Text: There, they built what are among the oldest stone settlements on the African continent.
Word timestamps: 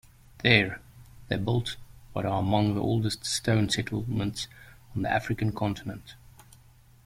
There, 0.41 0.81
they 1.27 1.37
built 1.37 1.75
what 2.13 2.25
are 2.25 2.39
among 2.39 2.73
the 2.73 2.81
oldest 2.81 3.23
stone 3.23 3.69
settlements 3.69 4.47
on 4.95 5.03
the 5.03 5.11
African 5.11 5.51
continent. 5.51 6.15